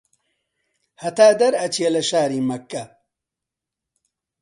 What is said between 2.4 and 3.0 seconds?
مەککە